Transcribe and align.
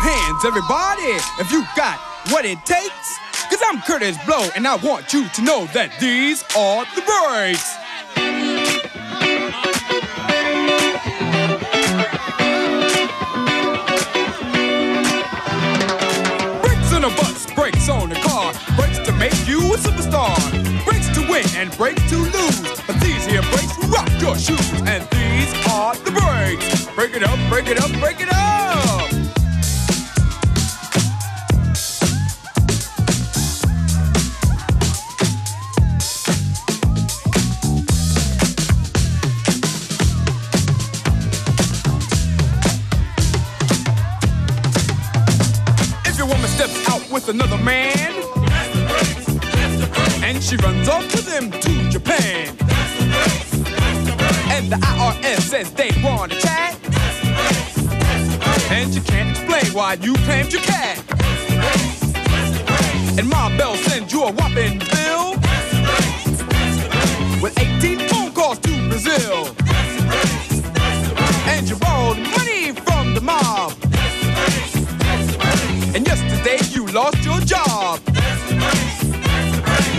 hands, 0.00 0.44
everybody, 0.44 1.12
if 1.38 1.52
you 1.52 1.64
got 1.76 1.98
what 2.32 2.44
it 2.44 2.64
takes. 2.64 3.18
Cause 3.50 3.60
I'm 3.66 3.78
Kurtis 3.80 4.16
Blow, 4.26 4.48
and 4.56 4.66
I 4.66 4.76
want 4.76 5.12
you 5.12 5.28
to 5.28 5.42
know 5.42 5.66
that 5.74 5.92
these 6.00 6.42
are 6.56 6.84
the 6.94 7.02
breaks. 7.02 7.76
Brakes 16.62 16.92
on 16.94 17.04
a 17.04 17.10
bus, 17.16 17.52
brakes 17.54 17.88
on 17.88 18.12
a 18.12 18.20
car, 18.22 18.54
brakes 18.76 18.98
to 19.00 19.12
make 19.12 19.36
you 19.46 19.58
a 19.74 19.76
superstar, 19.76 20.34
brakes 20.84 21.08
to 21.14 21.20
win 21.28 21.44
and 21.56 21.76
brakes 21.76 22.08
to 22.08 22.16
lose. 22.16 22.80
But 22.86 23.00
these 23.00 23.26
here 23.26 23.42
brakes 23.52 23.76
rock 23.86 24.08
your 24.20 24.38
shoes, 24.38 24.72
and 24.86 25.02
these 25.10 25.52
are 25.68 25.94
the 25.96 26.12
breaks. 26.12 26.86
Break 26.94 27.14
it 27.14 27.22
up, 27.22 27.38
break 27.50 27.66
it 27.66 27.78
up, 27.78 27.90
break 28.00 28.20
it 28.20 28.32
up. 28.32 28.39
She 50.50 50.56
runs 50.56 50.88
off 50.88 51.04
with 51.12 51.32
him 51.32 51.48
to 51.48 51.90
Japan, 51.90 52.48
and 54.50 54.66
the 54.68 54.74
IRS 54.82 55.42
says 55.42 55.70
they 55.74 55.92
want 56.02 56.32
to 56.32 56.40
chat, 56.40 56.76
and 58.72 58.92
you 58.92 59.00
can't 59.02 59.30
explain 59.30 59.72
why 59.72 59.92
you 60.02 60.12
claimed 60.26 60.52
your 60.52 60.62
cat, 60.62 60.98
and 63.16 63.28
Ma 63.28 63.48
Bell 63.56 63.76
sends 63.76 64.12
you 64.12 64.24
a 64.24 64.32
whopping 64.32 64.80
bill. 64.90 65.36
With 67.40 67.56
18 67.56 68.08
phone 68.08 68.32
calls 68.32 68.58
to 68.58 68.88
Brazil, 68.88 69.54
and 71.46 71.70
you 71.70 71.76
borrowed 71.76 72.18
money 72.18 72.72
from 72.72 73.14
the 73.14 73.20
mob. 73.20 73.72
And 75.94 76.04
yesterday 76.04 76.58
you 76.72 76.88
lost 76.88 77.24
your 77.24 77.38
job. 77.38 78.00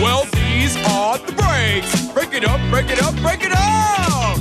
Well, 0.00 0.24
the 0.24 0.41
breaks. 1.72 2.06
Break 2.12 2.34
it 2.34 2.44
up, 2.44 2.60
break 2.70 2.90
it 2.90 3.02
up, 3.02 3.14
break 3.16 3.42
it 3.42 3.52
up. 3.52 4.36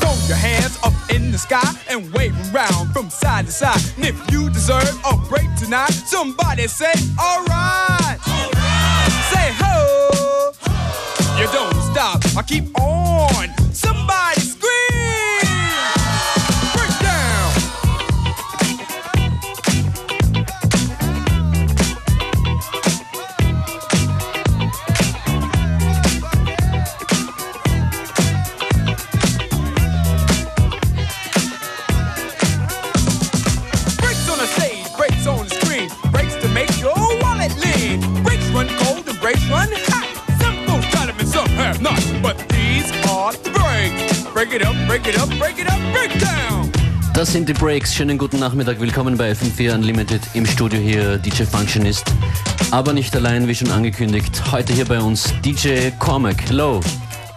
Throw 0.00 0.14
your 0.26 0.36
hands 0.36 0.78
up 0.82 0.92
in 1.10 1.30
the 1.30 1.38
sky 1.38 1.60
and 1.88 2.12
wave 2.12 2.34
around 2.54 2.92
from 2.92 3.10
side 3.10 3.46
to 3.46 3.52
side. 3.52 3.80
And 3.96 4.06
if 4.06 4.32
you 4.32 4.50
deserve 4.50 4.98
a 5.04 5.16
break 5.28 5.48
tonight, 5.56 5.92
somebody 5.92 6.66
say, 6.66 6.92
alright. 7.20 8.20
Say 8.22 8.57
I 12.38 12.42
keep 12.42 12.78
on. 12.78 13.57
Das 47.28 47.34
sind 47.34 47.46
die 47.46 47.52
Breaks. 47.52 47.94
Schönen 47.94 48.16
guten 48.16 48.38
Nachmittag. 48.38 48.80
Willkommen 48.80 49.18
bei 49.18 49.32
FM4 49.32 49.74
Unlimited. 49.74 50.22
Im 50.32 50.46
Studio 50.46 50.80
hier 50.80 51.18
DJ 51.18 51.42
Functionist. 51.42 52.06
Aber 52.70 52.94
nicht 52.94 53.14
allein, 53.14 53.46
wie 53.46 53.54
schon 53.54 53.70
angekündigt. 53.70 54.50
Heute 54.50 54.72
hier 54.72 54.86
bei 54.86 54.98
uns 54.98 55.34
DJ 55.44 55.90
Cormac. 55.98 56.36
Hello. 56.48 56.80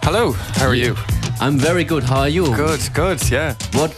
Hello, 0.02 0.34
how 0.58 0.68
are 0.68 0.74
you? 0.74 0.94
I'm 1.40 1.58
very 1.60 1.84
good. 1.84 2.08
How 2.08 2.20
are 2.20 2.28
you? 2.30 2.44
Good, 2.54 2.80
good, 2.94 3.30
yeah. 3.30 3.54
What 3.72 3.90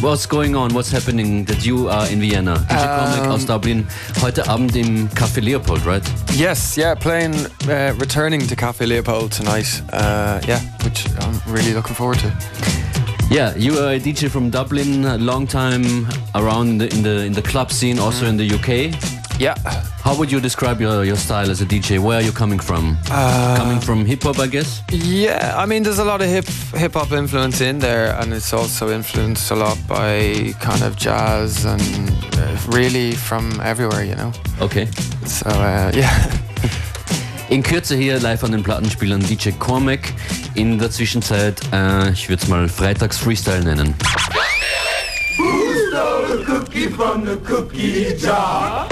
What's 0.00 0.28
going 0.28 0.54
on? 0.54 0.72
What's 0.72 0.92
happening 0.92 1.44
that 1.46 1.64
you 1.64 1.88
are 1.88 2.06
in 2.08 2.20
Vienna? 2.20 2.64
DJ 2.68 2.86
Cormac 2.86 3.26
aus 3.26 3.44
Dublin. 3.44 3.88
Heute 4.20 4.48
Abend 4.48 4.76
im 4.76 5.08
Café 5.16 5.40
Leopold, 5.40 5.84
right? 5.84 6.04
Yes, 6.36 6.76
yeah, 6.76 6.94
playing, 6.94 7.34
uh, 7.66 7.92
returning 7.98 8.46
to 8.46 8.54
Cafe 8.54 8.84
Leopold 8.86 9.32
tonight. 9.32 9.82
Uh, 9.92 10.40
yeah, 10.46 10.60
which 10.84 11.06
I'm 11.18 11.40
really 11.52 11.74
looking 11.74 11.96
forward 11.96 12.20
to. 12.20 12.81
Yeah, 13.32 13.56
you 13.56 13.78
are 13.78 13.94
a 13.94 13.98
DJ 13.98 14.28
from 14.28 14.50
Dublin, 14.50 15.06
a 15.06 15.16
long 15.16 15.46
time 15.46 16.06
around 16.34 16.68
in 16.68 16.78
the 16.78 16.88
in 16.94 17.02
the, 17.02 17.24
in 17.24 17.32
the 17.32 17.40
club 17.40 17.72
scene, 17.72 17.98
also 17.98 18.26
in 18.26 18.36
the 18.36 18.44
UK. 18.44 18.92
Yeah. 19.40 19.54
How 20.04 20.14
would 20.18 20.30
you 20.30 20.38
describe 20.38 20.82
your, 20.82 21.02
your 21.02 21.16
style 21.16 21.50
as 21.50 21.62
a 21.62 21.64
DJ? 21.64 21.98
Where 21.98 22.18
are 22.18 22.22
you 22.22 22.30
coming 22.30 22.58
from? 22.58 22.98
coming 23.06 23.80
from 23.80 24.04
hip 24.04 24.24
hop, 24.24 24.38
I 24.38 24.48
guess. 24.48 24.82
Yeah, 24.90 25.54
I 25.56 25.64
mean, 25.64 25.82
there's 25.82 25.98
a 25.98 26.04
lot 26.04 26.20
of 26.20 26.28
hip 26.28 26.44
hip 26.74 26.92
hop 26.92 27.12
influence 27.12 27.62
in 27.62 27.78
there, 27.78 28.14
and 28.20 28.34
it's 28.34 28.52
also 28.52 28.90
influenced 28.90 29.50
a 29.50 29.56
lot 29.56 29.78
by 29.88 30.52
kind 30.60 30.82
of 30.82 30.96
jazz 30.96 31.64
and 31.64 31.82
uh, 32.36 32.58
really 32.68 33.12
from 33.12 33.58
everywhere, 33.62 34.04
you 34.04 34.14
know. 34.14 34.30
Okay. 34.60 34.86
So 35.24 35.48
uh, 35.48 35.90
yeah. 35.94 36.51
In 37.52 37.62
Kürze 37.62 37.94
hier 37.94 38.18
live 38.18 38.44
an 38.44 38.52
den 38.52 38.62
Plattenspielern 38.62 39.20
DJ 39.20 39.50
Cormac. 39.50 40.14
In 40.54 40.78
der 40.78 40.90
Zwischenzeit, 40.90 41.60
äh, 41.70 42.10
ich 42.10 42.30
würde 42.30 42.42
es 42.42 42.48
mal 42.48 42.66
Freitags 42.66 43.18
Freestyle 43.18 43.62
nennen. 43.62 43.94
Cookie 46.48 46.88
from 46.88 47.26
the 47.26 47.36
cookie 47.46 48.16
jar. 48.16 48.88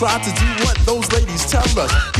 Try 0.00 0.18
to 0.18 0.30
do 0.32 0.64
what 0.64 0.78
those 0.86 1.12
ladies 1.12 1.44
tell 1.44 1.62
us. 1.78 2.19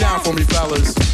Down 0.00 0.24
for 0.24 0.32
me, 0.32 0.42
fellas. 0.44 1.09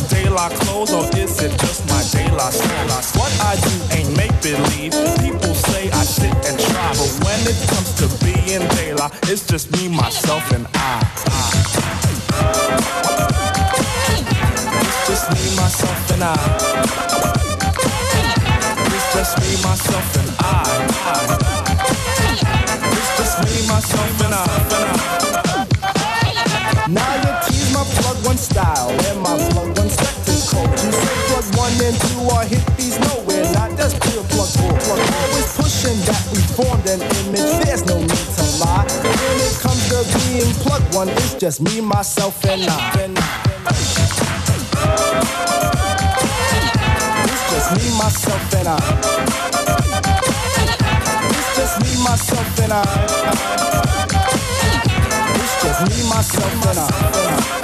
My 0.00 0.06
daylight 0.08 0.52
clothes 0.60 0.92
or 0.92 1.04
is 1.18 1.42
it 1.42 1.50
just 1.58 1.88
my 1.88 2.02
daylight 2.12 2.52
style? 2.52 2.86
What 3.18 3.32
I 3.40 3.56
do 3.56 3.96
ain't 3.96 4.16
make 4.16 4.30
believe. 4.42 4.92
People 5.18 5.54
say 5.54 5.90
I 5.90 6.04
sit 6.04 6.34
and 6.46 6.58
try. 6.58 6.90
But 6.90 7.12
when 7.24 7.40
it 7.42 7.58
comes 7.68 7.94
to 7.98 8.06
being 8.24 8.66
daylight, 8.76 9.12
it's 9.24 9.46
just 9.46 9.72
me, 9.72 9.88
myself, 9.88 10.52
and 10.52 10.66
I. 10.74 11.07
just 41.38 41.60
me, 41.60 41.80
myself, 41.80 42.44
and 42.46 42.62
I. 42.68 42.74
It's 47.24 47.44
just 47.50 47.70
me, 47.76 47.88
myself, 47.96 48.54
and 48.54 48.68
I. 48.68 48.76
It's 51.30 51.56
just 51.56 51.80
me, 51.80 52.02
myself, 52.02 52.58
and 52.60 52.72
I. 52.72 52.82
It's 55.34 55.62
just 55.62 55.80
me, 55.88 56.08
myself, 56.08 56.66
and 56.66 56.78
I. 56.78 57.57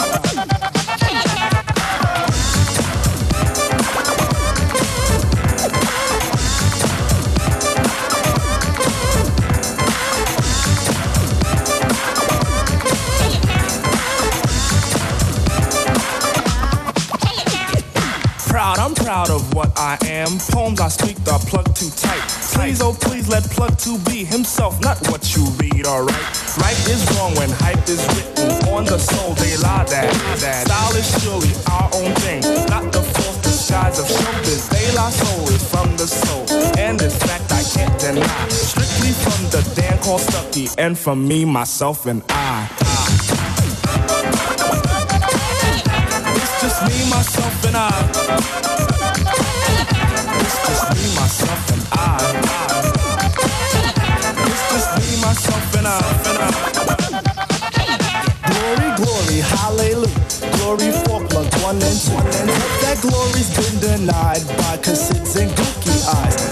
I 20.01 20.07
am. 20.07 20.39
Poems 20.51 20.81
I 20.81 20.89
speak 20.89 21.17
are 21.31 21.39
plug 21.39 21.73
too 21.75 21.91
tight. 21.91 22.27
Please, 22.55 22.81
oh 22.83 22.95
please, 22.95 23.29
let 23.29 23.45
plug 23.45 23.79
two 23.79 23.99
be 24.11 24.25
himself, 24.25 24.81
not 24.81 24.99
what 25.09 25.37
you 25.37 25.45
read, 25.61 25.87
alright? 25.87 26.27
Right 26.59 26.79
is 26.89 27.05
wrong 27.15 27.35
when 27.37 27.51
hype 27.63 27.87
is 27.89 28.03
written 28.15 28.51
on 28.75 28.85
the 28.87 28.99
soul. 28.99 29.35
They 29.35 29.57
lie 29.59 29.85
that, 29.85 30.11
that 30.41 30.67
style 30.67 30.97
is 30.97 31.07
surely 31.23 31.53
our 31.71 31.91
own 31.95 32.13
thing, 32.27 32.43
not 32.67 32.93
the 32.93 33.03
false 33.03 33.39
disguise 33.43 33.99
of 34.01 34.07
showbiz. 34.07 34.69
They 34.71 34.91
lie 34.97 35.11
soul 35.11 35.49
is 35.49 35.63
from 35.71 35.97
the 35.97 36.07
soul, 36.07 36.45
and 36.79 37.01
in 37.01 37.11
fact 37.11 37.53
I 37.53 37.63
can't 37.63 37.97
deny. 38.01 38.49
Strictly 38.49 39.13
from 39.13 39.51
the 39.51 39.63
Dan 39.77 39.99
called 40.03 40.23
Stucky, 40.23 40.69
and 40.79 40.99
from 40.99 41.29
me, 41.29 41.45
myself, 41.45 42.07
and 42.07 42.23
I. 42.31 42.69
It's 46.35 46.61
just 46.63 46.83
me, 46.83 47.11
myself, 47.11 47.65
and 47.67 47.77
I. 47.77 48.54
Glory 60.77 60.91
for 60.91 61.25
plug 61.29 61.55
one 61.63 61.77
and 61.77 62.01
two. 62.01 62.11
But 62.17 62.81
that 62.83 62.99
glory's 63.01 63.49
been 63.55 63.79
denied 63.79 64.45
by 64.59 64.77
cassids 64.79 65.37
and 65.37 65.49
gookie 65.53 66.03
eyes. 66.09 66.44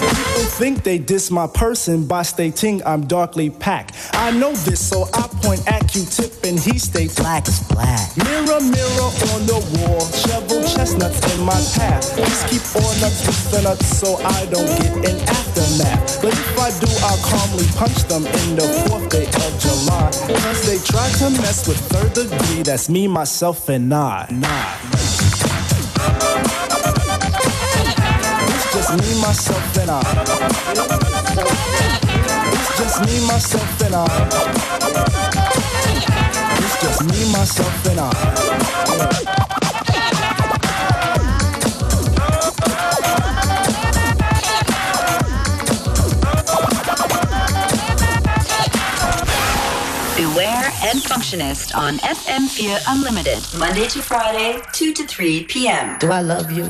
Think 0.53 0.83
they 0.83 0.99
diss 0.99 1.31
my 1.31 1.47
person 1.47 2.05
by 2.05 2.21
stating 2.21 2.83
I'm 2.85 3.07
darkly 3.07 3.49
packed. 3.49 3.95
I 4.13 4.29
know 4.31 4.53
this, 4.53 4.87
so 4.87 5.09
I 5.11 5.27
point 5.41 5.67
at 5.67 5.89
Q-tip 5.89 6.43
and 6.43 6.59
he 6.59 6.77
states 6.77 7.15
black 7.15 7.47
is 7.47 7.59
black. 7.69 8.15
Mirror, 8.17 8.61
mirror 8.61 9.09
on 9.33 9.41
the 9.49 9.59
wall, 9.73 10.05
shovel 10.13 10.61
chestnuts 10.61 11.19
in 11.33 11.43
my 11.43 11.59
path. 11.73 12.15
Just 12.15 12.47
keep 12.49 12.61
on 12.77 12.93
nuts 13.01 13.25
with 13.25 13.51
the 13.51 13.61
nuts 13.63 13.97
so 13.97 14.15
I 14.17 14.45
don't 14.45 14.69
get 14.77 14.93
an 15.09 15.17
aftermath. 15.27 16.21
But 16.21 16.33
if 16.33 16.59
I 16.59 16.69
do, 16.79 16.89
I'll 17.01 17.23
calmly 17.25 17.65
punch 17.73 18.03
them 18.05 18.27
in 18.27 18.55
the 18.55 18.67
fourth 18.87 19.09
day 19.09 19.25
of 19.25 19.51
July. 19.59 20.11
Cause 20.39 20.65
they 20.67 20.77
try 20.85 21.09
to 21.17 21.29
mess 21.41 21.67
with 21.67 21.79
third 21.89 22.13
degree, 22.13 22.61
that's 22.61 22.89
me, 22.89 23.07
myself, 23.07 23.69
and 23.69 23.91
I. 23.91 24.27
Nah. 24.29 24.93
It's 24.93 25.62
myself, 29.33 29.77
and 29.79 29.89
I. 29.89 29.99
It's 32.53 32.77
just 32.77 33.01
me, 33.01 33.27
myself, 33.27 33.81
and 33.81 33.95
I. 33.95 34.05
It's 36.59 36.77
just 36.83 37.01
me, 37.05 37.31
myself, 37.31 37.85
and 37.87 37.99
I. 37.99 38.11
Beware 50.15 50.71
and 50.83 51.01
Functionist 51.01 51.75
on 51.75 51.97
FM4 51.97 52.83
Unlimited, 52.87 53.43
Monday 53.57 53.87
to 53.87 54.03
Friday, 54.03 54.61
2 54.73 54.93
to 54.93 55.07
3 55.07 55.45
p.m. 55.45 55.97
Do 55.97 56.11
I 56.11 56.21
love 56.21 56.51
you? 56.51 56.67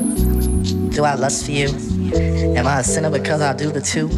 Do 0.88 1.04
I 1.04 1.14
lust 1.14 1.44
for 1.44 1.50
you? 1.50 1.93
Am 2.12 2.66
I 2.66 2.80
a 2.80 2.84
sinner 2.84 3.10
because 3.10 3.40
I 3.40 3.54
do 3.54 3.70
the 3.70 3.80
two? 3.80 4.08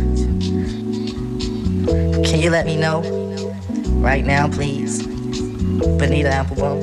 Can 2.23 2.41
you 2.41 2.51
let 2.51 2.67
me 2.67 2.77
know? 2.77 3.03
Right 4.01 4.25
now, 4.25 4.49
please. 4.49 5.07
Bonita 5.07 6.31
Applebum. 6.31 6.83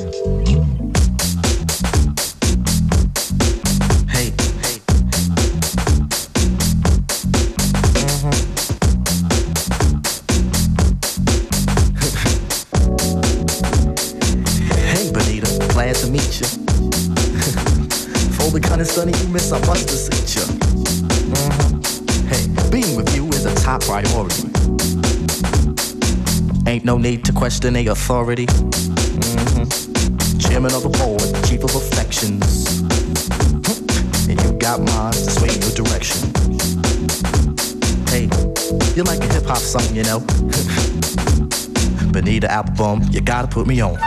Hey, 4.10 4.31
hey. 4.62 4.79
Hey, 14.79 15.12
Bonita. 15.12 15.74
Glad 15.74 15.95
to 15.95 16.07
meet 16.07 16.39
you. 16.39 16.48
The 18.53 18.60
kind 18.60 18.81
of 18.81 18.88
sunny 18.88 19.17
you 19.17 19.27
miss, 19.29 19.51
I 19.51 19.57
must 19.65 19.89
have 19.89 19.98
seen 19.98 20.57
you. 20.60 20.62
Priority. 23.86 24.48
Ain't 26.68 26.86
no 26.86 26.98
need 26.98 27.24
to 27.25 27.34
question 27.34 27.75
a 27.75 27.88
authority. 27.88 28.46
Mhm. 28.46 29.68
Chairman 30.40 30.74
of 30.74 30.84
the 30.84 30.90
board, 30.90 31.22
chief 31.46 31.63
of 31.63 31.75
affections. 31.75 32.82
And 34.30 34.42
you 34.42 34.52
got 34.54 34.80
mine 34.82 35.13
to 35.13 35.32
sway 35.32 35.52
your 35.60 35.72
direction. 35.72 36.32
Hey, 38.08 38.30
you're 38.96 39.06
like 39.06 39.22
a 39.24 39.34
hip 39.34 39.46
hop 39.46 39.58
song, 39.58 39.94
you 39.94 40.04
know. 40.04 40.20
Bonita 42.12 42.48
Applebum, 42.48 43.13
you 43.13 43.22
gotta 43.22 43.48
put 43.48 43.68
me 43.68 43.82
on. 43.82 43.98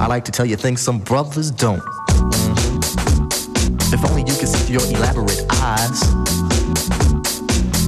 I 0.00 0.06
like 0.06 0.24
to 0.26 0.32
tell 0.32 0.46
you 0.46 0.54
things 0.54 0.80
some 0.80 1.00
brothers 1.00 1.50
don't. 1.50 1.82
If 3.92 4.04
only 4.08 4.22
you 4.22 4.38
could 4.38 4.46
see 4.46 4.58
through 4.64 4.78
your 4.78 4.96
elaborate 4.96 5.44
eyes. 5.50 6.04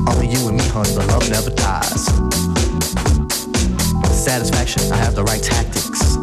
Only 0.09 0.27
you 0.27 0.49
and 0.49 0.57
me, 0.57 0.65
honey, 0.71 0.91
the 0.91 1.05
love 1.07 1.31
never 1.31 1.51
dies. 1.51 2.07
Satisfaction, 4.13 4.91
I 4.91 4.97
have 4.97 5.15
the 5.15 5.23
right 5.23 5.41
tactics. 5.41 6.17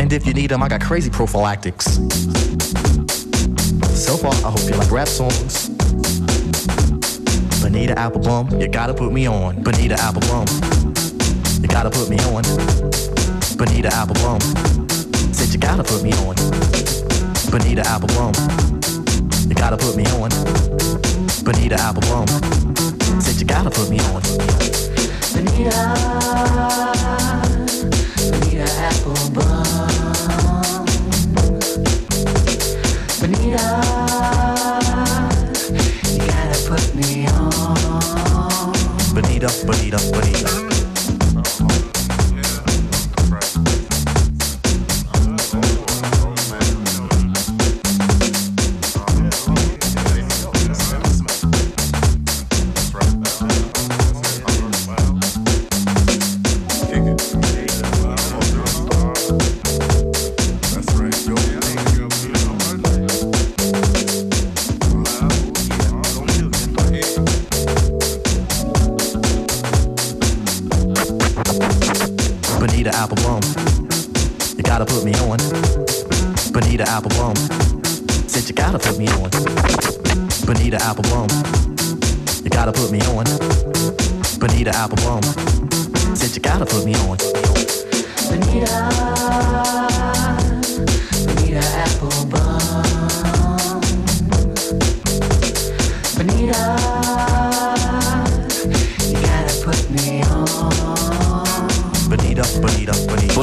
And 0.00 0.12
if 0.12 0.26
you 0.26 0.34
need 0.34 0.50
them, 0.50 0.64
I 0.64 0.68
got 0.68 0.80
crazy 0.80 1.08
prophylactics. 1.08 1.84
So 3.94 4.16
far, 4.16 4.34
I 4.34 4.50
hope 4.50 4.68
you 4.68 4.74
like 4.74 4.90
rap 4.90 5.06
songs. 5.06 5.68
Bonita 7.62 7.94
Applebum, 7.94 8.60
you 8.60 8.66
gotta 8.66 8.94
put 8.94 9.12
me 9.12 9.28
on. 9.28 9.62
Bonita 9.62 9.94
Applebum, 9.94 11.62
you 11.62 11.68
gotta 11.68 11.90
put 11.90 12.10
me 12.10 12.18
on. 12.24 13.11
Bonita 13.56 13.88
Applebum, 13.90 14.40
said 15.34 15.52
you 15.52 15.58
gotta 15.58 15.82
put 15.84 16.02
me 16.02 16.12
on. 16.24 16.34
Bonita 17.50 17.82
Applebum, 17.82 18.34
you 19.48 19.54
gotta 19.54 19.76
put 19.76 19.96
me 19.96 20.04
on. 20.06 20.30
Bonita 21.44 21.76
Applebum, 21.76 22.28
said 23.22 23.40
you 23.40 23.46
gotta 23.46 23.70
put 23.70 23.88
me 23.90 23.98
on. 24.00 24.22
Bonita, 25.32 25.94
Bonita 28.30 28.64
Applebum, 28.88 29.64
Bonita, 33.20 33.64
you 36.10 36.26
gotta 36.26 36.58
put 36.68 36.94
me 36.94 37.26
on. 37.28 37.52
Bonita, 39.14 39.48
Bonita, 39.66 39.98
Bonita. 40.10 40.61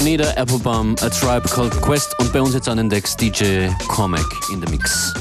Bonita, 0.09 0.33
Applebum, 0.41 0.95
A 1.03 1.09
Tribe 1.11 1.47
Called 1.47 1.81
Quest 1.83 2.17
und 2.19 2.33
bei 2.33 2.41
uns 2.41 2.55
jetzt 2.55 2.67
an 2.67 2.77
den 2.77 2.89
Decks 2.89 3.15
DJ 3.15 3.67
Cormac 3.87 4.25
in 4.51 4.59
the 4.59 4.67
Mix. 4.71 5.13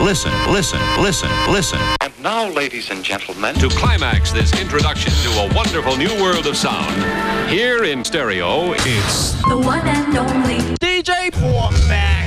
Listen, 0.00 0.32
listen, 0.50 0.80
listen, 1.02 1.28
listen. 1.52 2.03
And 2.24 2.32
now, 2.32 2.48
ladies 2.48 2.90
and 2.90 3.04
gentlemen, 3.04 3.54
To 3.56 3.68
climax 3.68 4.32
this 4.32 4.58
introduction 4.58 5.12
to 5.12 5.40
a 5.40 5.54
wonderful 5.54 5.96
new 5.96 6.08
world 6.22 6.46
of 6.46 6.56
sound, 6.56 6.96
here 7.50 7.84
in 7.84 8.02
stereo, 8.02 8.72
it's 8.72 9.32
The 9.42 9.58
one 9.58 9.86
and 9.86 10.16
only 10.16 10.56
DJ 10.78 11.30
Format. 11.34 12.14
I 12.14 12.23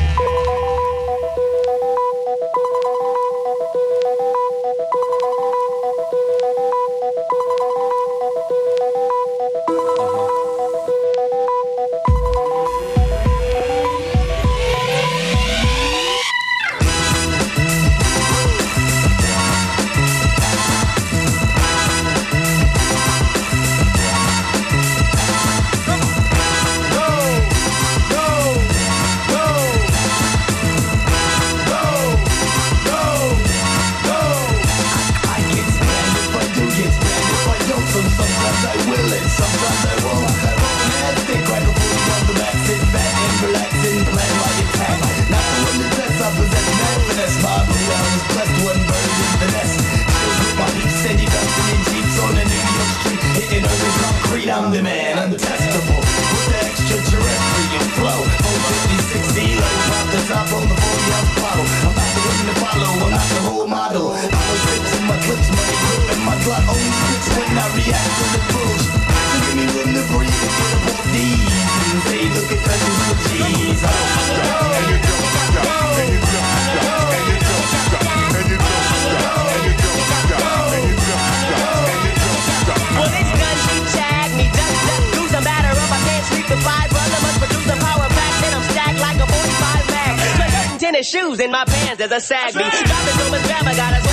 and 66.58 66.65
my 66.65 66.74
Glock 66.74 66.74
only 66.74 66.91
spits 66.91 67.28
when 67.38 67.58
I 67.58 67.65
react 67.76 68.13
to 68.17 68.26
the 68.34 68.41
bullshit 68.50 69.08
so 69.28 69.38
give 69.46 69.58
me 69.58 69.65
room 69.67 69.91
to 69.93 70.04
breathe 70.10 70.41
and 70.41 70.54
get 70.58 70.74
up 70.74 70.88
off 70.88 71.06
these. 71.13 71.54
And 71.88 72.02
say 72.08 72.24
look 72.34 72.50
at 72.52 72.62
that 72.65 72.80
new 72.88 73.13
G's. 73.28 73.82
And 73.84 74.88
you 74.88 74.98
don't 74.98 75.28
stop, 75.38 75.67
and 75.98 76.10
you 76.10 76.22
don't 76.22 76.58
stop, 76.67 77.12
and 77.13 77.26
you 77.28 77.38
don't 77.38 77.67
stop, 77.67 78.08
and 78.34 78.48
you 78.48 78.58
don't 78.58 78.86
stop, 78.98 79.46
and 79.48 79.63
you 79.67 79.76
don't 79.78 80.04
stop, 80.17 80.74
and 80.74 80.86
you 80.88 80.96
don't 80.98 81.34
stop, 81.38 81.88
and 81.88 82.02
you 82.02 82.13
don't 82.17 82.41
stop. 82.58 82.82
Well, 82.98 83.13
it's 83.13 83.34
gun, 83.38 83.58
she 83.67 83.76
tag 83.93 84.30
me, 84.38 84.46
duck, 84.58 84.74
duck, 84.88 85.04
do 85.13 85.22
some 85.28 85.43
batter 85.43 85.74
up. 85.76 85.91
I 85.91 86.00
can't 86.08 86.26
sleep 86.26 86.48
the 86.48 86.60
five 86.65 86.89
brother 86.89 87.20
must 87.22 87.38
produce 87.41 87.67
a 87.67 87.78
power 87.78 88.10
pack. 88.10 88.34
Then 88.41 88.52
I'm 88.58 88.65
stacked 88.74 89.00
like 89.04 89.20
a 89.22 89.28
45 89.28 89.86
mag. 89.93 90.13
My 90.39 90.48
certain 90.50 90.80
tennis 90.80 91.08
shoes 91.08 91.39
in 91.39 91.52
my 91.52 91.65
pants 91.65 92.02
as 92.02 92.12
a 92.12 92.22
sag 92.22 92.56
me. 92.56 92.63
Dropping 92.63 93.15
so 93.20 93.26
much 93.30 93.43
grab, 93.46 93.65
I 93.67 93.76
got 93.76 94.07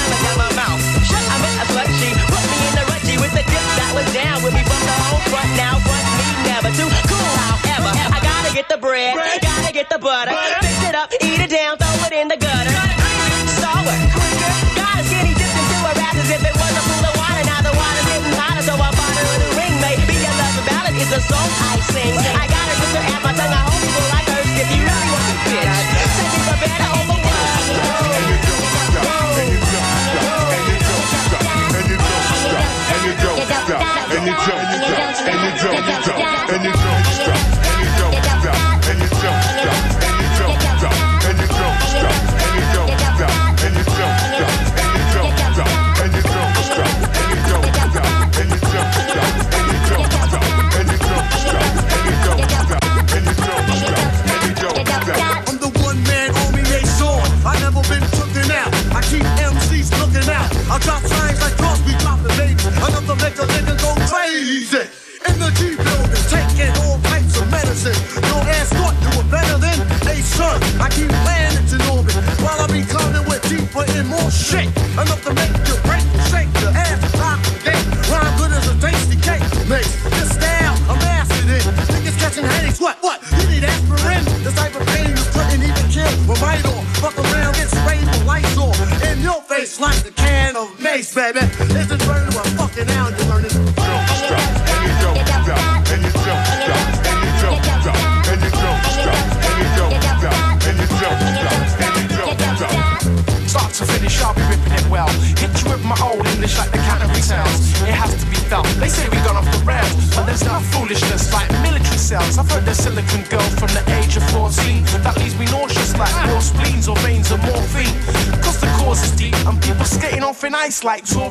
get 8.55 8.69
the 8.69 8.79
bread, 8.79 9.19
gotta 9.43 9.73
get 9.73 9.91
the 9.91 9.99
butter. 9.99 10.31
Fix 10.63 10.79
it 10.87 10.95
up, 10.95 11.11
eat 11.19 11.43
it 11.43 11.51
down, 11.51 11.75
throw 11.77 12.07
it 12.07 12.15
in 12.15 12.29
the 12.31 12.39
gutter. 12.39 12.71
Sour, 13.59 13.99
got 14.79 14.95
a 14.95 15.03
skinny 15.11 15.35
dipped 15.35 15.59
into 15.59 15.75
her 15.83 15.91
ass 15.99 16.15
as 16.23 16.31
if 16.31 16.39
it 16.39 16.55
was 16.55 16.71
a 16.71 16.83
pool 16.87 17.03
of 17.03 17.19
water. 17.19 17.43
Now 17.51 17.67
the 17.67 17.75
water's 17.75 18.07
getting 18.07 18.31
hotter, 18.39 18.63
so 18.63 18.79
I 18.79 18.95
bought 18.95 19.11
her 19.19 19.27
a 19.27 19.59
ring. 19.59 19.75
Maybe 19.83 20.23
a 20.23 20.31
love 20.39 20.55
ballad 20.71 20.95
is 20.95 21.11
a 21.11 21.19
song 21.27 21.51
I 21.67 21.83
sing. 21.91 22.15
I 22.15 22.47
got 22.47 22.63
her 22.71 22.79
sister 22.79 23.03
at 23.03 23.21
my 23.27 23.35
tongue. 23.35 23.51
I 23.51 23.67
hope 23.67 23.75
people 23.75 24.07
like 24.15 24.31
her 24.31 24.39
if 24.39 24.71
you 24.71 24.87
really 24.87 25.09
want 25.11 25.27
me, 25.27 25.35
bitch. 25.51 25.75
Send 26.15 26.31
me 26.31 26.39
the 26.47 26.55
better 26.63 26.95
over? 26.95 27.11
And 27.11 28.23
you 28.23 28.39
don't 28.39 28.71
stop, 28.87 29.35
and 29.35 29.51
you 29.51 29.59
don't 29.59 29.83
stop, 30.15 30.47
and 30.55 30.63
you 30.71 30.79
don't 30.79 31.11
stop, 31.11 31.43
and 31.75 31.91
you 31.91 31.91
don't 31.91 31.91
stop, 31.91 31.91
and 31.91 31.91
you 31.91 31.99
don't 31.99 32.23
stop, 32.39 32.71
and 32.87 33.03
you 33.03 33.19
don't 33.19 33.51
stop, 33.51 33.75
and 33.75 33.75
you 33.75 33.75
don't 33.75 33.75
stop, 33.75 34.15
and 34.15 34.23
you 34.23 34.31
don't 34.31 34.47
stop, 34.47 34.63
and 34.63 34.63
you 34.63 34.87
don't 34.95 35.11
stop, 35.11 35.27
and 35.27 35.43
you 35.43 35.59
don't 35.59 36.07
stop, 36.07 36.55
and 36.55 36.63
you 36.63 36.71
don't 36.71 36.84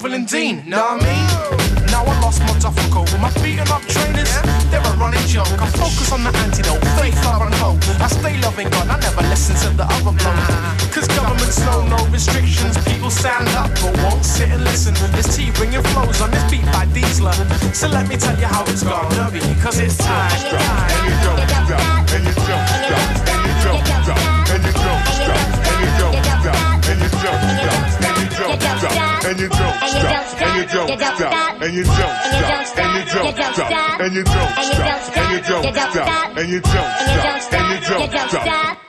Shuffling 0.04 0.26
Dean. 0.26 0.64
Know 0.68 0.86
I'm. 0.86 1.03
and 31.64 31.74
you 31.76 31.84
don't 31.84 31.94
stop, 31.96 32.78
and 32.78 33.08
you 33.08 33.14
don't 33.14 33.54
stop, 33.56 34.02
and 34.02 34.14
you 34.14 34.24
don't 34.24 34.34
stop, 34.34 35.18
and 35.18 35.32
you 35.32 35.42
don't 35.42 35.74
stop, 35.74 36.38
and 36.38 36.50
you 36.50 36.60
don't 36.60 37.42
stop, 37.42 37.54
and 37.54 37.72
you 37.72 38.12
don't 38.12 38.30
stop. 38.30 38.83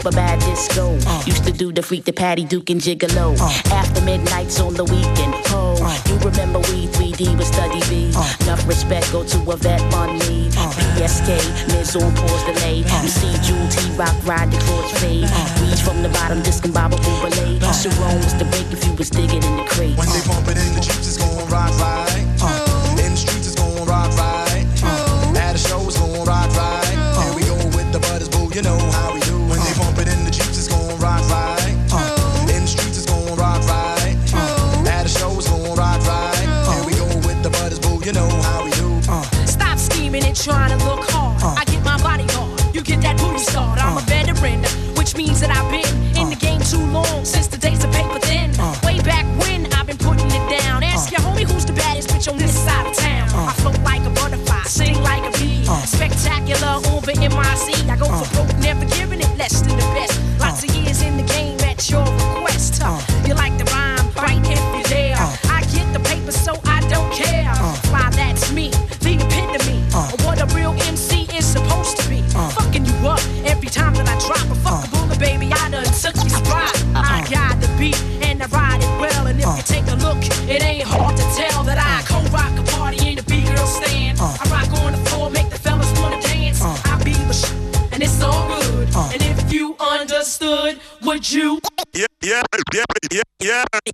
super 0.00 0.16
bad 0.16 0.38
disco. 0.40 0.96
Uh. 1.06 1.22
Used 1.26 1.44
to 1.44 1.52
do 1.52 1.72
the 1.72 1.82
freak, 1.82 2.04
the 2.04 2.12
patty, 2.12 2.44
duke, 2.44 2.70
and 2.70 2.80
gigolo. 2.80 3.36
Uh. 3.38 3.74
After 3.74 4.00
midnights 4.02 4.60
on 4.60 4.74
the 4.74 4.84
weekend. 4.84 5.34
Oh, 5.52 5.76
uh. 5.82 5.98
you 6.08 6.16
remember 6.18 6.58
we 6.70 6.88
3D 6.88 7.36
with 7.36 7.46
study 7.46 7.80
B. 7.90 8.12
Uh. 8.16 8.34
Enough 8.42 8.66
respect, 8.66 9.12
go 9.12 9.24
to 9.24 9.38
a 9.50 9.56
vet 9.56 9.80
on 9.94 10.18
me. 10.20 10.48
Uh. 10.56 10.72
Miz 11.00 11.96
on 11.96 12.14
pause 12.14 12.44
delay. 12.44 12.82
Uh. 12.86 13.06
see 13.06 13.34
Jewel, 13.44 13.68
T 13.68 13.90
Rock, 13.96 14.14
ride 14.24 14.50
the 14.50 14.58
cross 14.64 14.90
fade. 15.00 15.28
Uh. 15.28 15.68
Reach 15.68 15.80
from 15.80 16.02
the 16.02 16.08
bottom, 16.08 16.40
discombobble, 16.42 17.00
relay. 17.22 17.58
Uh. 17.60 17.72
Sharon 17.72 18.16
was 18.24 18.34
the 18.38 18.46
break 18.46 18.72
if 18.72 18.84
you 18.84 18.94
was 18.94 19.10
digging 19.10 19.42
in 19.42 19.56
the 19.56 19.64
crate. 19.68 19.96
When 19.96 20.08
they 20.08 20.20
uh. 20.20 20.28
bump 20.28 20.48
it 20.48 20.56
in, 20.56 20.74
the 20.74 20.80
chips 20.80 21.06
is 21.06 21.18
going 21.18 21.46
rock, 21.48 21.70
ride. 21.78 22.09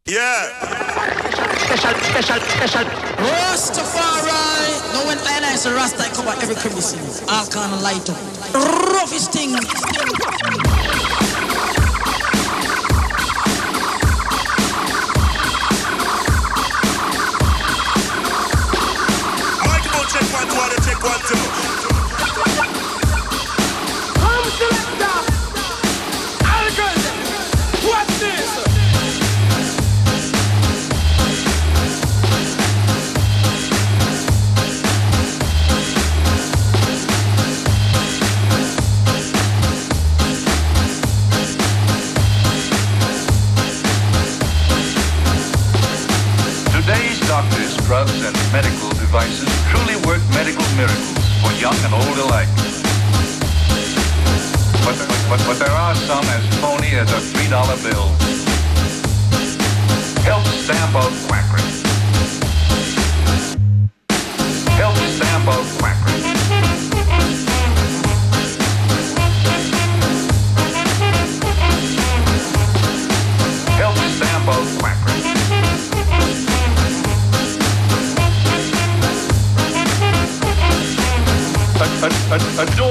Yeah. 0.06 0.46
Special, 1.66 1.90
special, 1.98 2.38
special. 2.38 2.84
Rastafari. 3.18 4.94
No, 4.94 5.04
one 5.04 5.18
I 5.18 5.52
is 5.52 5.66
a 5.66 5.74
Rasta, 5.74 6.00
I 6.00 6.08
come 6.14 6.28
cover 6.28 6.40
every 6.40 6.54
Christmas. 6.54 7.26
I'll 7.26 7.48
kind 7.48 7.74
of 7.74 7.82
light 7.82 8.08
up. 8.08 8.16
Roughest 8.54 9.32
thing. 9.32 9.45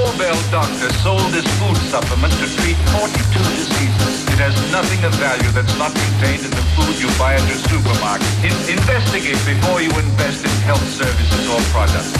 doorbell 0.06 0.38
doctor 0.50 0.92
sold 1.02 1.32
this 1.32 1.46
food 1.58 1.76
supplement 1.90 2.32
to 2.34 2.46
treat 2.62 2.76
42 2.94 3.10
diseases. 3.58 4.22
It 4.30 4.38
has 4.38 4.54
nothing 4.70 5.02
of 5.04 5.12
value 5.14 5.50
that's 5.50 5.76
not 5.78 5.90
contained 5.94 6.44
in 6.44 6.50
the 6.50 6.66
food 6.78 6.94
you 7.02 7.10
buy 7.18 7.34
at 7.34 7.42
your 7.48 7.58
supermarket. 7.66 8.28
In 8.46 8.54
investigate 8.70 9.40
before 9.42 9.82
you 9.82 9.90
invest 9.98 10.44
in 10.44 10.54
health 10.62 10.86
services 10.86 11.44
or 11.50 11.58
products. 11.74 12.14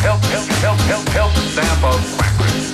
Help, 0.00 0.22
help, 0.32 0.48
help, 0.64 0.80
help, 0.88 1.08
help, 1.08 1.32
stamp 1.52 1.84
out 1.84 2.00
quackery. 2.16 2.69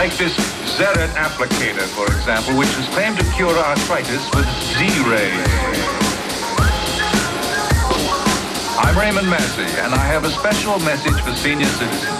Like 0.00 0.16
this 0.16 0.34
Zeret 0.80 1.12
applicator, 1.12 1.84
for 1.92 2.06
example, 2.06 2.56
which 2.56 2.72
is 2.78 2.88
claimed 2.88 3.18
to 3.18 3.24
cure 3.36 3.52
arthritis 3.52 4.24
with 4.34 4.48
Z-rays. 4.72 5.46
I'm 8.80 8.96
Raymond 8.96 9.28
Massey, 9.28 9.68
and 9.82 9.92
I 9.92 10.06
have 10.06 10.24
a 10.24 10.30
special 10.30 10.78
message 10.78 11.20
for 11.20 11.34
senior 11.34 11.66
citizens. 11.66 12.18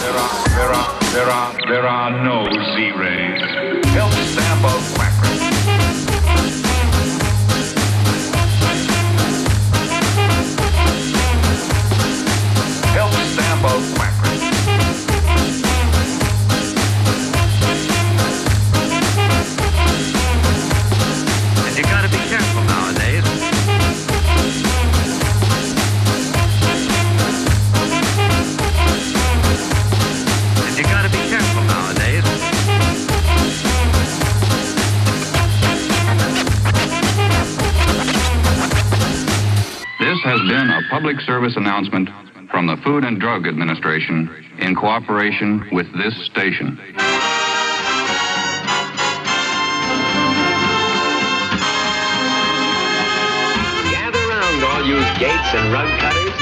There 0.00 0.16
are, 0.16 0.48
there 0.56 0.72
are, 0.72 0.98
there 1.12 1.28
are, 1.28 1.52
there 1.68 1.86
are 1.86 2.10
no 2.24 2.48
Z-rays. 2.48 3.84
Help 3.92 4.12
sample 4.32 4.80
a 40.80 40.88
public 40.88 41.20
service 41.20 41.56
announcement 41.56 42.08
from 42.50 42.66
the 42.66 42.76
Food 42.78 43.04
and 43.04 43.20
Drug 43.20 43.46
Administration 43.46 44.30
in 44.58 44.74
cooperation 44.74 45.68
with 45.72 45.86
this 45.92 46.14
station. 46.24 46.78
Gather 53.90 54.26
round, 54.28 54.64
all 54.64 54.86
you 54.86 54.96
gates 55.18 55.54
and 55.54 55.72
rug 55.72 55.88
cutters. 56.00 56.32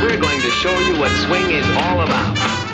We're 0.00 0.20
going 0.20 0.40
to 0.40 0.50
show 0.50 0.78
you 0.78 0.98
what 1.00 1.10
swing 1.26 1.50
is 1.50 1.66
all 1.76 2.02
about. 2.02 2.67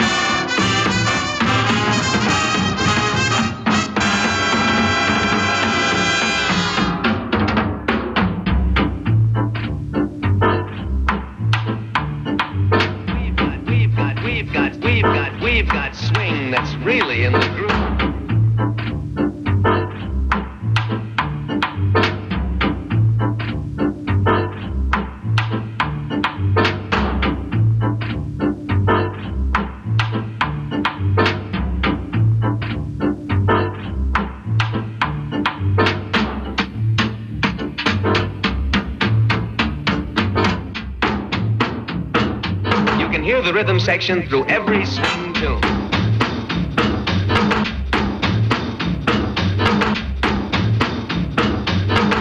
Section 43.85 44.27
through 44.27 44.47
every 44.47 44.87
swing 44.87 45.35
tune. 45.35 45.61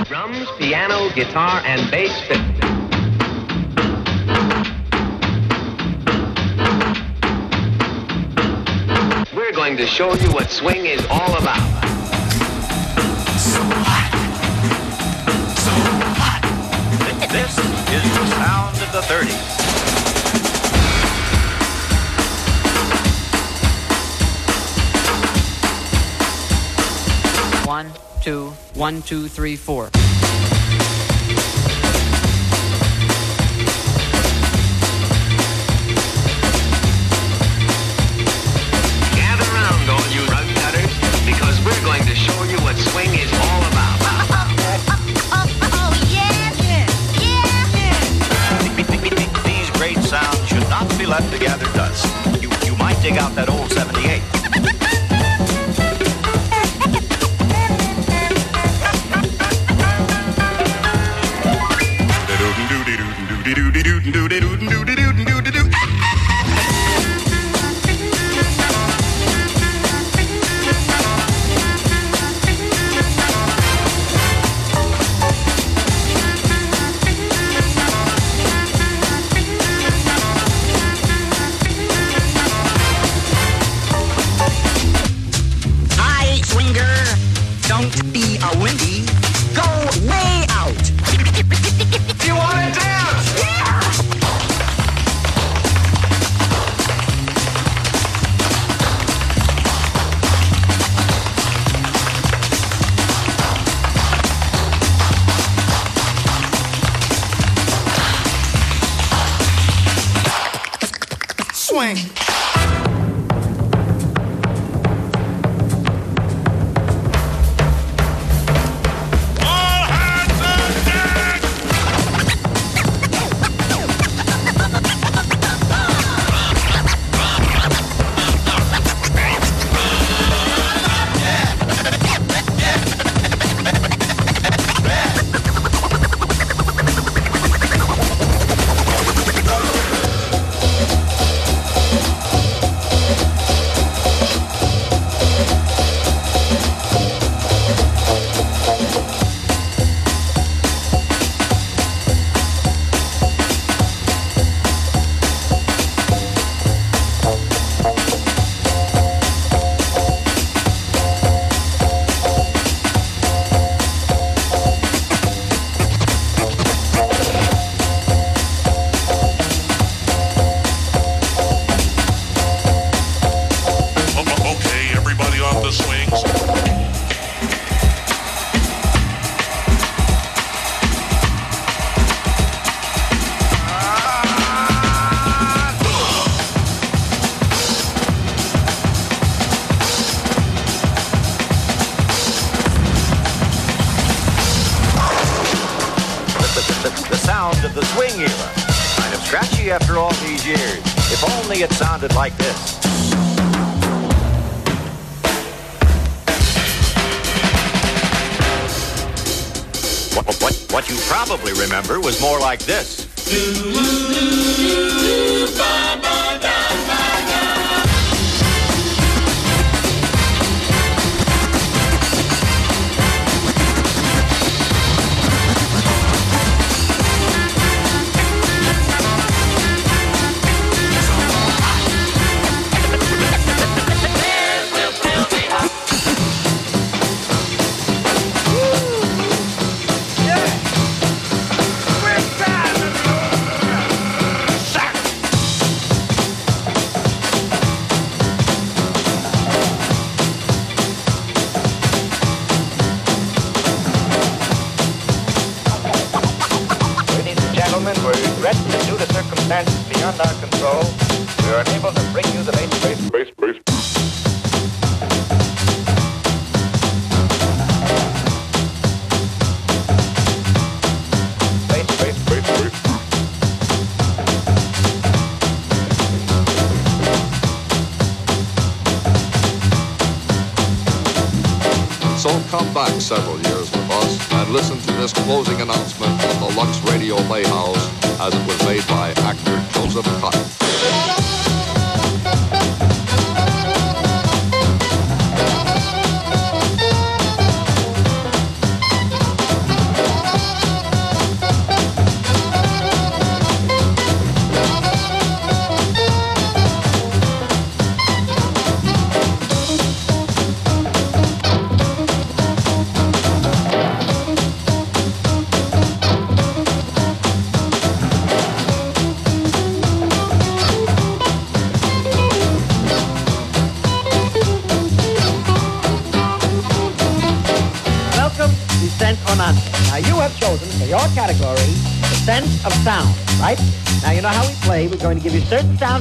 Drums, 0.03 0.49
piano, 0.57 1.09
guitar, 1.15 1.61
and 1.63 1.89
bass 1.89 2.19
fit. 2.27 2.41
We're 9.33 9.53
going 9.53 9.77
to 9.77 9.85
show 9.85 10.13
you 10.15 10.33
what 10.33 10.51
swing 10.51 10.85
is 10.85 11.05
all 11.09 11.37
about. 11.37 11.61
This 17.31 17.57
is 17.57 18.03
the 18.03 18.25
sound 18.35 18.75
of 18.81 18.91
the 18.91 19.01
30s. 19.07 19.52
Two, 28.23 28.51
one, 28.75 29.01
two, 29.01 29.27
three, 29.27 29.57
four. 29.57 29.89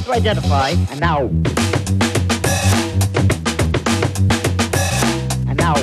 Certain 0.03 0.23
to 0.23 0.29
identify, 0.29 0.71
and 0.91 1.01
now. 1.01 1.29
And. 5.47 5.57
Now, 5.57 5.75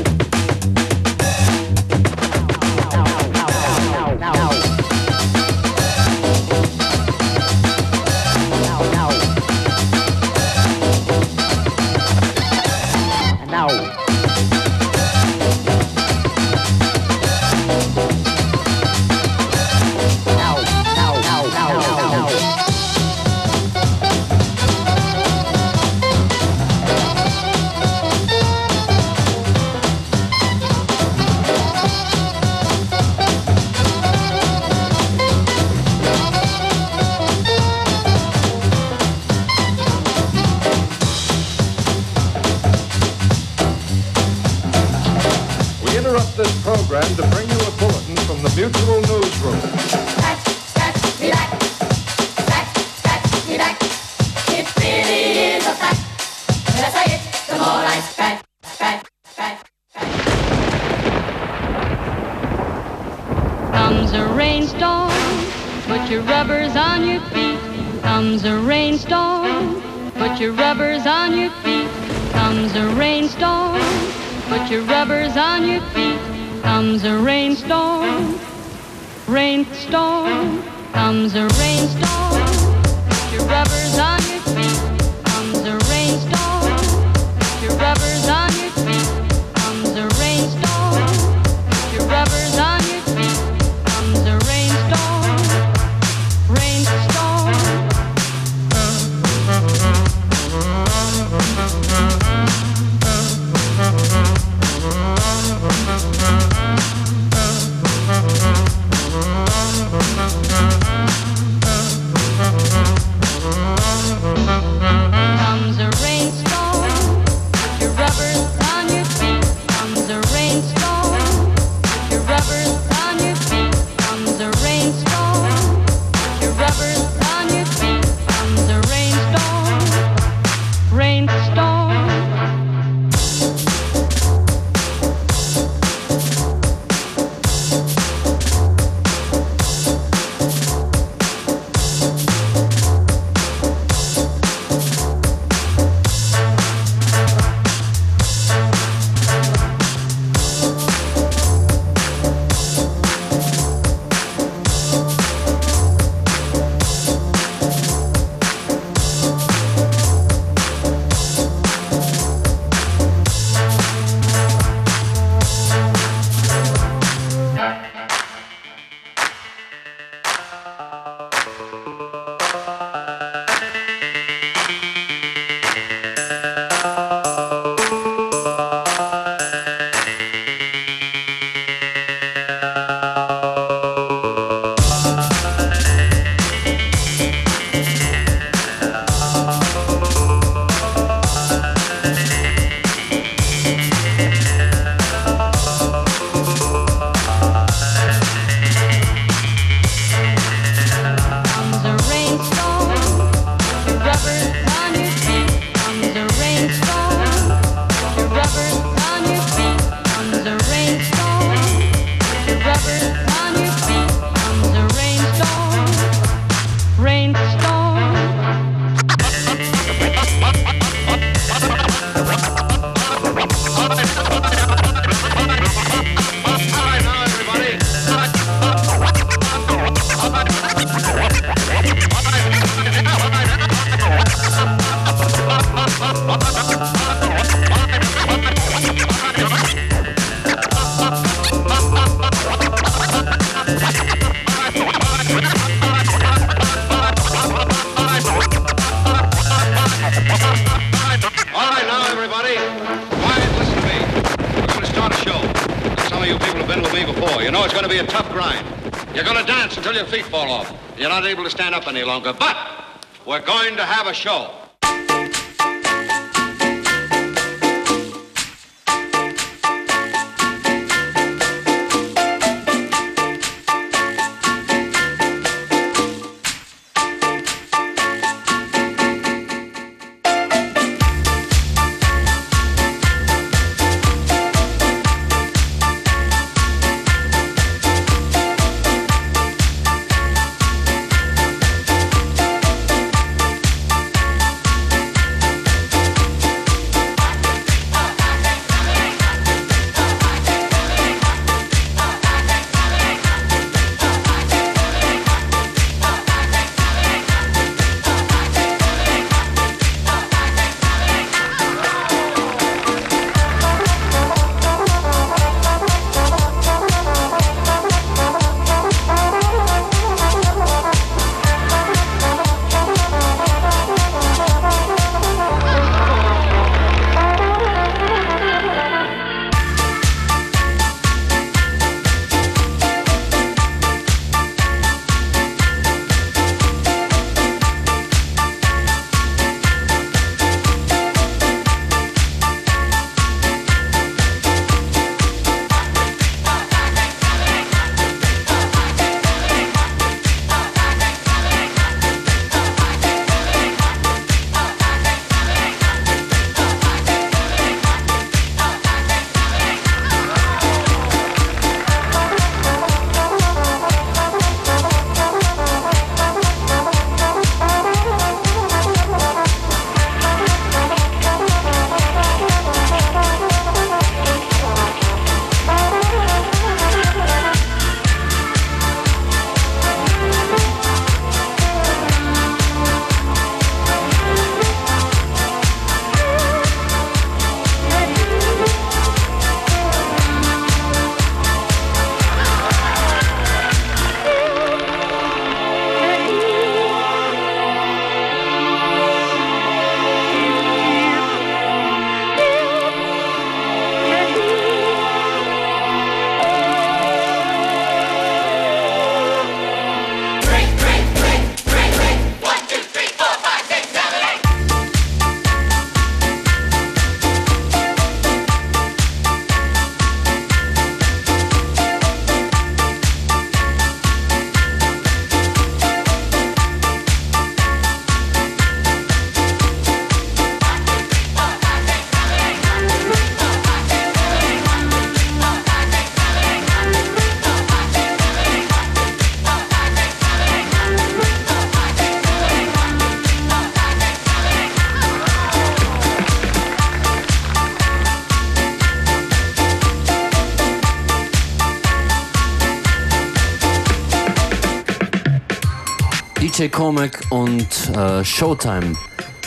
DJ 456.59 456.69
Cormac 456.69 457.23
und 457.31 457.89
uh, 457.95 458.21
Showtime, 458.21 458.93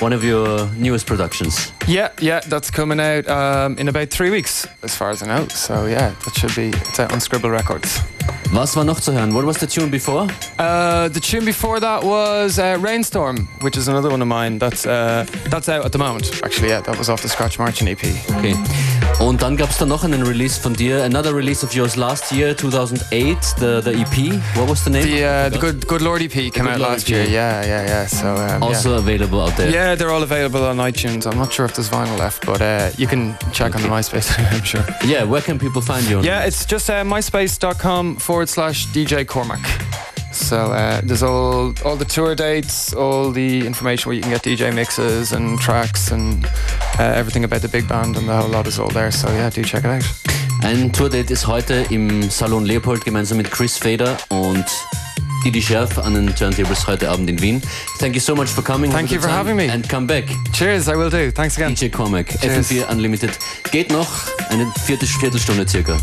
one 0.01 0.15
of 0.15 0.25
your 0.25 0.67
newest 0.79 1.07
productions. 1.07 1.71
Yeah, 1.87 2.09
yeah, 2.21 2.41
that's 2.41 2.71
coming 2.71 2.99
out 3.01 3.29
um, 3.29 3.77
in 3.77 3.89
about 3.89 4.09
three 4.09 4.31
weeks, 4.31 4.67
as 4.83 4.97
far 4.97 5.11
as 5.11 5.23
I 5.23 5.27
know. 5.27 5.47
So 5.49 5.85
yeah, 5.85 6.15
that 6.25 6.35
should 6.35 6.57
be 6.57 6.69
it's 6.69 6.99
out 6.99 7.13
on 7.13 7.21
Scribble 7.21 7.51
Records. 7.51 8.01
Was 8.55 8.75
war 8.77 8.85
noch 8.85 9.01
zu 9.01 9.13
hören? 9.13 9.35
What 9.35 9.45
was 9.45 9.59
the 9.59 9.67
tune 9.67 9.91
before? 9.91 10.27
Uh, 10.59 11.09
the 11.09 11.21
tune 11.21 11.45
before 11.45 11.81
that 11.81 12.03
was 12.03 12.59
uh, 12.59 12.79
Rainstorm, 12.81 13.47
which 13.61 13.77
is 13.77 13.89
another 13.89 14.09
one 14.09 14.23
of 14.23 14.29
mine. 14.29 14.59
That's 14.59 14.87
uh, 14.87 15.27
that's 15.51 15.69
out 15.69 15.85
at 15.85 15.93
the 15.93 15.99
moment. 15.99 16.41
Actually, 16.43 16.71
yeah, 16.71 16.81
that 16.81 16.97
was 16.97 17.11
off 17.11 17.21
the 17.21 17.29
Scratch 17.29 17.59
Marching 17.59 17.89
EP. 17.89 18.03
Okay. 18.37 18.55
Und 19.23 19.41
dann 19.41 19.57
gab 19.57 19.71
es 19.71 19.79
da 19.79 19.87
noch 19.87 20.03
einen 20.03 20.25
Release 20.25 20.61
von 20.61 20.75
dir, 20.75 21.05
another 21.05 21.33
release 21.33 21.65
of 21.65 21.73
yours 21.73 21.95
last 21.95 22.33
year, 22.33 22.57
2008, 22.57 23.37
the, 23.57 23.81
the 23.81 23.93
EP. 23.93 24.35
What 24.57 24.69
was 24.69 24.83
the 24.85 24.91
name? 24.91 25.05
The, 25.05 25.25
uh, 25.25 25.49
the 25.49 25.59
Good 25.59 25.87
Good 25.87 26.01
Lord 26.03 26.21
EP 26.23 26.33
came 26.53 26.67
out 26.67 26.81
Lord 26.81 26.93
last 26.93 27.05
EP. 27.05 27.11
year. 27.11 27.25
Yeah, 27.29 27.65
yeah, 27.65 27.87
yeah. 27.87 28.07
So 28.07 28.35
um, 28.35 28.63
Also 28.65 28.91
yeah. 28.91 28.99
available 28.99 29.41
out 29.41 29.57
there. 29.57 29.71
Yeah, 29.71 29.95
they're 29.95 30.11
all 30.11 30.25
available 30.25 30.65
on 30.65 30.79
iTunes. 30.79 31.25
I'm 31.27 31.39
not 31.39 31.53
sure 31.53 31.65
if 31.65 31.75
there's 31.75 31.89
vinyl 31.89 32.19
left, 32.19 32.45
but 32.45 32.61
uh, 32.61 32.91
you 32.99 33.07
can 33.07 33.37
check 33.53 33.77
on 33.77 33.83
the 33.83 33.89
MySpace. 33.89 34.29
I'm 34.53 34.65
sure. 34.65 34.85
Yeah, 35.05 35.23
where 35.23 35.41
can 35.41 35.57
people 35.59 35.83
find 35.83 36.05
you? 36.09 36.21
Yeah, 36.21 36.45
it's 36.45 36.67
just 36.67 36.91
uh, 36.91 37.05
myspace.com 37.05 38.17
forward 38.17 38.49
slash 38.49 38.87
DJ 38.89 39.25
Cormac. 39.25 39.61
So 40.33 40.73
uh, 40.73 41.01
there's 41.05 41.23
all 41.23 41.75
all 41.85 41.95
the 41.97 42.07
tour 42.07 42.35
dates, 42.35 42.93
all 42.95 43.31
the 43.31 43.65
information 43.67 44.09
where 44.09 44.17
you 44.17 44.23
can 44.23 44.31
get 44.33 44.43
DJ 44.43 44.75
mixes 44.75 45.33
and 45.33 45.61
tracks 45.61 46.11
and 46.11 46.45
uh, 46.99 47.03
everything 47.03 47.45
about 47.45 47.63
the 47.63 47.69
big 47.69 47.87
band 47.89 48.17
and 48.17 48.27
the 48.27 48.37
whole 48.37 48.49
lot 48.49 48.67
is 48.67 48.79
all 48.79 48.89
there. 48.91 49.11
So 49.11 49.29
yeah, 49.29 49.51
do 49.51 49.63
check 49.63 49.85
it 49.85 49.91
out. 49.91 50.05
Ein 50.63 50.93
Tourdate 50.93 51.33
ist 51.33 51.47
heute 51.47 51.85
im 51.91 52.31
Salon 52.31 52.65
Leopold 52.65 53.05
gemeinsam 53.05 53.39
mit 53.39 53.51
Chris 53.51 53.77
Fader 53.77 54.17
und 54.29 54.65
Didi 55.45 55.61
Scherf 55.61 55.99
an 55.99 56.15
den 56.15 56.35
Turntables 56.35 56.87
heute 56.87 57.11
Abend 57.11 57.29
in 57.29 57.41
Wien. 57.41 57.61
Thank 57.99 58.15
you 58.15 58.21
so 58.21 58.37
much 58.37 58.49
for 58.49 58.63
coming. 58.63 58.93
Thank 58.93 59.11
you 59.11 59.21
for 59.21 59.29
having 59.29 59.57
me. 59.57 59.69
And 59.69 59.89
come 59.89 60.07
back. 60.07 60.25
Cheers, 60.53 60.89
I 60.89 60.97
will 60.97 61.11
do. 61.11 61.33
Thanks 61.33 61.57
again. 61.57 61.75
DJ 61.75 61.91
Cormac, 61.91 62.29
Cheers. 62.41 62.71
FM4 62.71 62.91
Unlimited. 62.93 63.33
Geht 63.73 63.91
noch 63.91 64.09
eine 64.51 64.73
vierte 64.87 65.07
Viertelstunde 65.07 65.67
circa. 65.67 65.99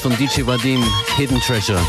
Von 0.00 0.16
DJ 0.16 0.46
Vadim, 0.46 0.82
Hidden 1.16 1.40
Treasure. 1.40 1.80